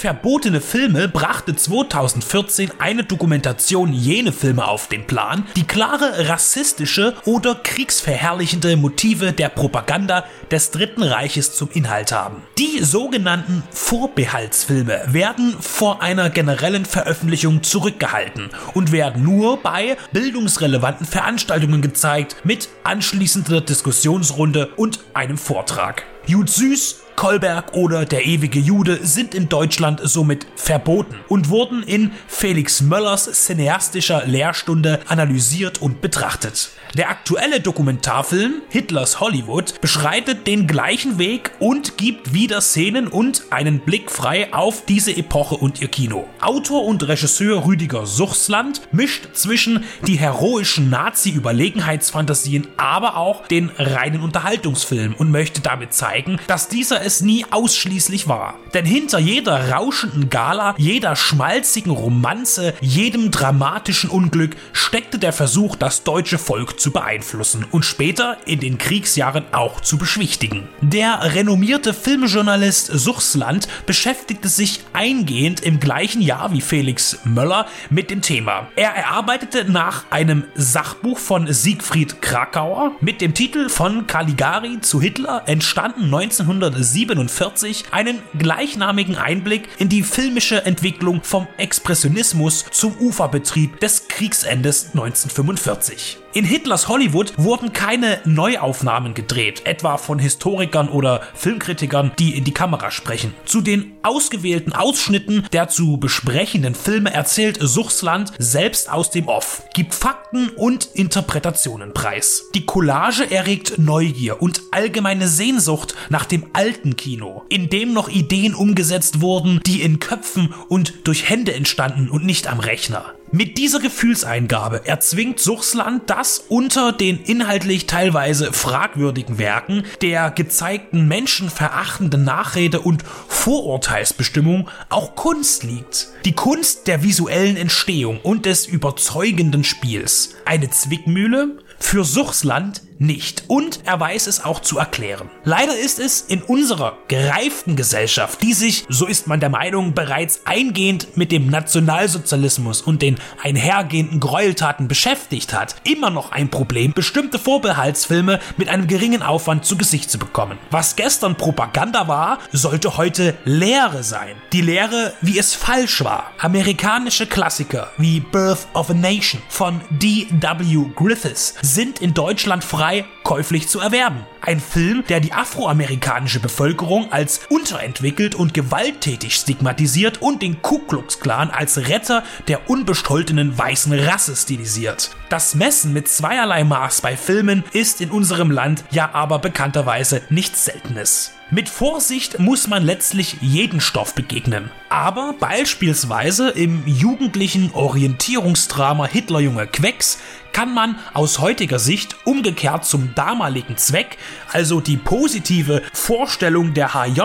Verbotene 0.00 0.60
Filme 0.60 1.08
brachte 1.08 1.56
2014 1.56 2.70
eine 2.78 3.02
Dokumentation 3.02 3.92
jene 3.92 4.30
Filme 4.30 4.68
auf 4.68 4.86
den 4.86 5.08
Plan, 5.08 5.44
die 5.56 5.66
klare 5.66 6.28
rassistische 6.28 7.14
oder 7.24 7.56
kriegsverherrlichende 7.56 8.76
Motive 8.76 9.32
der 9.32 9.48
Propaganda 9.48 10.24
des 10.52 10.70
Dritten 10.70 11.02
Reiches 11.02 11.56
zum 11.56 11.68
Inhalt 11.72 12.12
haben. 12.12 12.44
Die 12.58 12.78
sogenannten 12.84 13.64
Vorbehaltsfilme 13.72 15.00
werden 15.08 15.56
vor 15.58 16.00
einer 16.00 16.30
generellen 16.30 16.84
Veröffentlichung 16.84 17.64
zurückgehalten 17.64 18.50
und 18.74 18.92
werden 18.92 19.24
nur 19.24 19.60
bei 19.60 19.96
bildungsrelevanten 20.12 21.06
Veranstaltungen 21.06 21.82
gezeigt 21.82 22.36
mit 22.44 22.68
anschließender 22.84 23.62
Diskussionsrunde 23.62 24.68
und 24.76 25.00
einem 25.14 25.38
Vortrag. 25.38 26.04
Jud 26.28 26.48
Süß 26.48 27.00
Kolberg 27.18 27.74
oder 27.74 28.04
Der 28.04 28.26
ewige 28.26 28.60
Jude 28.60 29.00
sind 29.04 29.34
in 29.34 29.48
Deutschland 29.48 30.00
somit 30.04 30.46
verboten 30.54 31.16
und 31.26 31.48
wurden 31.48 31.82
in 31.82 32.12
Felix 32.28 32.80
Möllers 32.80 33.24
cineastischer 33.44 34.24
Lehrstunde 34.24 35.00
analysiert 35.08 35.82
und 35.82 36.00
betrachtet. 36.00 36.70
Der 36.94 37.10
aktuelle 37.10 37.60
Dokumentarfilm 37.60 38.62
Hitlers 38.70 39.20
Hollywood 39.20 39.80
beschreitet 39.80 40.46
den 40.46 40.66
gleichen 40.66 41.18
Weg 41.18 41.50
und 41.58 41.98
gibt 41.98 42.32
wieder 42.32 42.60
Szenen 42.60 43.08
und 43.08 43.44
einen 43.50 43.80
Blick 43.80 44.10
frei 44.10 44.52
auf 44.54 44.84
diese 44.86 45.14
Epoche 45.14 45.56
und 45.56 45.82
ihr 45.82 45.88
Kino. 45.88 46.26
Autor 46.40 46.86
und 46.86 47.06
Regisseur 47.06 47.66
Rüdiger 47.66 48.06
Suchsland 48.06 48.80
mischt 48.92 49.34
zwischen 49.34 49.84
die 50.06 50.18
heroischen 50.18 50.88
Nazi-Überlegenheitsfantasien, 50.88 52.68
aber 52.78 53.16
auch 53.16 53.46
den 53.48 53.70
reinen 53.76 54.22
Unterhaltungsfilm 54.22 55.14
und 55.14 55.30
möchte 55.30 55.60
damit 55.60 55.92
zeigen, 55.92 56.38
dass 56.46 56.68
dieser 56.68 57.02
es 57.08 57.22
nie 57.22 57.44
ausschließlich 57.50 58.28
war. 58.28 58.54
Denn 58.74 58.84
hinter 58.84 59.18
jeder 59.18 59.70
rauschenden 59.70 60.28
Gala, 60.28 60.74
jeder 60.76 61.16
schmalzigen 61.16 61.90
Romanze, 61.90 62.74
jedem 62.82 63.30
dramatischen 63.30 64.10
Unglück 64.10 64.56
steckte 64.74 65.18
der 65.18 65.32
Versuch, 65.32 65.74
das 65.74 66.04
deutsche 66.04 66.38
Volk 66.38 66.78
zu 66.78 66.90
beeinflussen 66.90 67.64
und 67.70 67.84
später 67.84 68.36
in 68.44 68.60
den 68.60 68.76
Kriegsjahren 68.76 69.44
auch 69.52 69.80
zu 69.80 69.96
beschwichtigen. 69.96 70.68
Der 70.82 71.34
renommierte 71.34 71.94
Filmjournalist 71.94 72.86
Suchsland 72.92 73.68
beschäftigte 73.86 74.48
sich 74.48 74.80
eingehend 74.92 75.60
im 75.60 75.80
gleichen 75.80 76.20
Jahr 76.20 76.52
wie 76.52 76.60
Felix 76.60 77.20
Möller 77.24 77.66
mit 77.88 78.10
dem 78.10 78.20
Thema. 78.20 78.68
Er 78.76 78.90
erarbeitete 78.90 79.64
nach 79.70 80.04
einem 80.10 80.44
Sachbuch 80.54 81.18
von 81.18 81.50
Siegfried 81.50 82.20
Krakauer 82.20 82.92
mit 83.00 83.22
dem 83.22 83.32
Titel 83.32 83.70
Von 83.70 84.06
Caligari 84.06 84.82
zu 84.82 85.00
Hitler 85.00 85.44
entstanden 85.46 86.04
1907 86.04 86.97
1947 87.02 87.84
einen 87.92 88.20
gleichnamigen 88.38 89.16
Einblick 89.16 89.68
in 89.78 89.88
die 89.88 90.02
filmische 90.02 90.64
Entwicklung 90.64 91.22
vom 91.22 91.46
Expressionismus 91.56 92.64
zum 92.70 92.96
Uferbetrieb 92.98 93.80
des 93.80 94.08
Kriegsendes 94.08 94.86
1945. 94.94 96.18
In 96.38 96.44
Hitlers 96.44 96.86
Hollywood 96.86 97.32
wurden 97.36 97.72
keine 97.72 98.20
Neuaufnahmen 98.24 99.12
gedreht, 99.12 99.62
etwa 99.64 99.96
von 99.96 100.20
Historikern 100.20 100.88
oder 100.88 101.20
Filmkritikern, 101.34 102.12
die 102.16 102.38
in 102.38 102.44
die 102.44 102.54
Kamera 102.54 102.92
sprechen. 102.92 103.34
Zu 103.44 103.60
den 103.60 103.96
ausgewählten 104.04 104.72
Ausschnitten 104.72 105.48
der 105.52 105.68
zu 105.68 105.96
besprechenden 105.96 106.76
Filme 106.76 107.12
erzählt 107.12 107.58
Suchsland 107.60 108.30
selbst 108.38 108.88
aus 108.88 109.10
dem 109.10 109.26
Off, 109.26 109.64
gibt 109.74 109.96
Fakten 109.96 110.50
und 110.50 110.88
Interpretationen 110.94 111.92
preis. 111.92 112.44
Die 112.54 112.64
Collage 112.64 113.28
erregt 113.28 113.76
Neugier 113.78 114.40
und 114.40 114.62
allgemeine 114.70 115.26
Sehnsucht 115.26 115.96
nach 116.08 116.24
dem 116.24 116.50
alten 116.52 116.94
Kino, 116.94 117.46
in 117.48 117.68
dem 117.68 117.92
noch 117.92 118.08
Ideen 118.08 118.54
umgesetzt 118.54 119.20
wurden, 119.20 119.60
die 119.66 119.82
in 119.82 119.98
Köpfen 119.98 120.54
und 120.68 121.08
durch 121.08 121.28
Hände 121.28 121.52
entstanden 121.52 122.08
und 122.08 122.24
nicht 122.24 122.46
am 122.46 122.60
Rechner. 122.60 123.17
Mit 123.30 123.58
dieser 123.58 123.78
Gefühlseingabe 123.78 124.86
erzwingt 124.86 125.38
Suchsland, 125.38 126.08
dass 126.08 126.38
unter 126.48 126.92
den 126.92 127.22
inhaltlich 127.22 127.84
teilweise 127.84 128.54
fragwürdigen 128.54 129.38
Werken 129.38 129.84
der 130.00 130.30
gezeigten 130.30 131.06
menschenverachtenden 131.08 132.24
Nachrede 132.24 132.80
und 132.80 133.04
Vorurteilsbestimmung 133.28 134.70
auch 134.88 135.14
Kunst 135.14 135.62
liegt. 135.62 136.08
Die 136.24 136.34
Kunst 136.34 136.86
der 136.86 137.02
visuellen 137.02 137.58
Entstehung 137.58 138.18
und 138.22 138.46
des 138.46 138.66
überzeugenden 138.66 139.62
Spiels. 139.62 140.34
Eine 140.46 140.70
Zwickmühle, 140.70 141.58
für 141.78 142.04
Suchsland 142.04 142.82
nicht. 142.98 143.44
Und 143.48 143.80
er 143.84 143.98
weiß 144.00 144.26
es 144.26 144.44
auch 144.44 144.60
zu 144.60 144.78
erklären. 144.78 145.30
Leider 145.44 145.76
ist 145.76 145.98
es 145.98 146.20
in 146.20 146.42
unserer 146.42 146.98
gereiften 147.08 147.76
Gesellschaft, 147.76 148.42
die 148.42 148.52
sich, 148.52 148.84
so 148.88 149.06
ist 149.06 149.26
man 149.26 149.40
der 149.40 149.50
Meinung, 149.50 149.94
bereits 149.94 150.42
eingehend 150.44 151.16
mit 151.16 151.32
dem 151.32 151.48
Nationalsozialismus 151.48 152.82
und 152.82 153.02
den 153.02 153.16
einhergehenden 153.42 154.20
Gräueltaten 154.20 154.88
beschäftigt 154.88 155.52
hat, 155.52 155.76
immer 155.84 156.10
noch 156.10 156.32
ein 156.32 156.50
Problem, 156.50 156.92
bestimmte 156.92 157.38
Vorbehaltsfilme 157.38 158.40
mit 158.56 158.68
einem 158.68 158.86
geringen 158.86 159.22
Aufwand 159.22 159.64
zu 159.64 159.76
Gesicht 159.76 160.10
zu 160.10 160.18
bekommen. 160.18 160.58
Was 160.70 160.96
gestern 160.96 161.36
Propaganda 161.36 162.08
war, 162.08 162.38
sollte 162.52 162.96
heute 162.96 163.36
Lehre 163.44 164.02
sein. 164.02 164.34
Die 164.52 164.62
Lehre, 164.62 165.14
wie 165.20 165.38
es 165.38 165.54
falsch 165.54 166.02
war. 166.02 166.32
Amerikanische 166.38 167.26
Klassiker 167.26 167.90
wie 167.98 168.20
Birth 168.20 168.66
of 168.74 168.90
a 168.90 168.94
Nation 168.94 169.40
von 169.48 169.80
D.W. 169.90 170.90
Griffiths 170.94 171.54
sind 171.62 172.00
in 172.00 172.14
Deutschland 172.14 172.64
frei 172.64 172.87
käuflich 173.22 173.68
zu 173.68 173.80
erwerben. 173.80 174.26
Ein 174.40 174.60
Film, 174.60 175.04
der 175.08 175.20
die 175.20 175.32
afroamerikanische 175.32 176.40
Bevölkerung 176.40 177.12
als 177.12 177.40
unterentwickelt 177.48 178.34
und 178.34 178.54
gewalttätig 178.54 179.34
stigmatisiert 179.34 180.22
und 180.22 180.42
den 180.42 180.62
Ku 180.62 180.78
Klux 180.78 181.20
Klan 181.20 181.50
als 181.50 181.88
Retter 181.88 182.22
der 182.46 182.70
unbescholtenen 182.70 183.56
weißen 183.56 183.92
Rasse 183.92 184.36
stilisiert. 184.36 185.10
Das 185.28 185.54
Messen 185.54 185.92
mit 185.92 186.08
zweierlei 186.08 186.64
Maß 186.64 187.00
bei 187.00 187.16
Filmen 187.16 187.64
ist 187.72 188.00
in 188.00 188.10
unserem 188.10 188.50
Land 188.50 188.84
ja 188.90 189.10
aber 189.12 189.38
bekannterweise 189.38 190.22
nichts 190.30 190.64
Seltenes. 190.64 191.32
Mit 191.50 191.70
Vorsicht 191.70 192.38
muss 192.38 192.66
man 192.66 192.84
letztlich 192.84 193.38
jeden 193.40 193.80
Stoff 193.80 194.14
begegnen. 194.14 194.70
Aber 194.90 195.34
beispielsweise 195.40 196.50
im 196.50 196.82
jugendlichen 196.86 197.70
Orientierungsdrama 197.72 199.06
Hitlerjunge 199.06 199.66
Quecks 199.66 200.18
kann 200.52 200.74
man 200.74 200.98
aus 201.14 201.38
heutiger 201.38 201.78
Sicht 201.78 202.16
umgekehrt 202.24 202.84
zum 202.84 203.14
damaligen 203.14 203.78
Zweck, 203.78 204.18
also 204.52 204.80
die 204.80 204.96
positive 204.96 205.82
Vorstellung 205.92 206.74
der 206.74 206.94
HJ, 206.94 207.20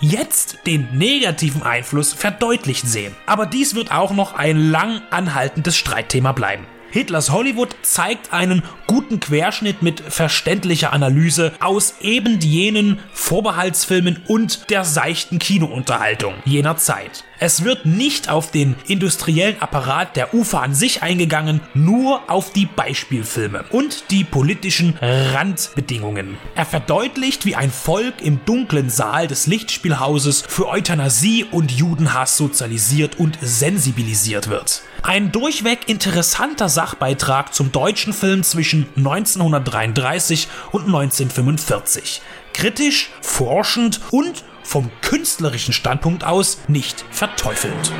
jetzt 0.00 0.58
den 0.66 0.88
negativen 0.92 1.62
Einfluss 1.62 2.12
verdeutlicht 2.12 2.86
sehen. 2.86 3.14
Aber 3.26 3.46
dies 3.46 3.74
wird 3.74 3.92
auch 3.92 4.12
noch 4.12 4.34
ein 4.34 4.70
lang 4.70 5.02
anhaltendes 5.10 5.76
Streitthema 5.76 6.32
bleiben. 6.32 6.66
Hitlers 6.92 7.30
Hollywood 7.30 7.74
zeigt 7.80 8.34
einen 8.34 8.62
guten 8.86 9.18
Querschnitt 9.18 9.80
mit 9.80 10.00
verständlicher 10.00 10.92
Analyse 10.92 11.52
aus 11.58 11.94
eben 12.02 12.38
jenen 12.40 13.00
Vorbehaltsfilmen 13.14 14.20
und 14.28 14.68
der 14.68 14.84
seichten 14.84 15.38
Kinounterhaltung 15.38 16.34
jener 16.44 16.76
Zeit. 16.76 17.24
Es 17.44 17.64
wird 17.64 17.86
nicht 17.86 18.28
auf 18.28 18.52
den 18.52 18.76
industriellen 18.86 19.60
Apparat 19.60 20.14
der 20.14 20.32
Ufer 20.32 20.62
an 20.62 20.76
sich 20.76 21.02
eingegangen, 21.02 21.60
nur 21.74 22.20
auf 22.30 22.52
die 22.52 22.66
Beispielfilme 22.66 23.64
und 23.70 24.12
die 24.12 24.22
politischen 24.22 24.96
Randbedingungen. 25.00 26.38
Er 26.54 26.66
verdeutlicht, 26.66 27.44
wie 27.44 27.56
ein 27.56 27.72
Volk 27.72 28.22
im 28.22 28.38
dunklen 28.44 28.90
Saal 28.90 29.26
des 29.26 29.48
Lichtspielhauses 29.48 30.44
für 30.46 30.68
Euthanasie 30.68 31.44
und 31.50 31.72
Judenhass 31.72 32.36
sozialisiert 32.36 33.18
und 33.18 33.36
sensibilisiert 33.40 34.46
wird. 34.46 34.82
Ein 35.02 35.32
durchweg 35.32 35.88
interessanter 35.88 36.68
Sachbeitrag 36.68 37.52
zum 37.52 37.72
deutschen 37.72 38.12
Film 38.12 38.44
zwischen 38.44 38.86
1933 38.94 40.46
und 40.70 40.86
1945. 40.86 42.22
Kritisch, 42.52 43.10
forschend 43.20 44.00
und 44.12 44.44
vom 44.62 44.90
künstlerischen 45.00 45.72
Standpunkt 45.72 46.24
aus 46.24 46.58
nicht 46.68 47.04
verteufelt. 47.10 47.92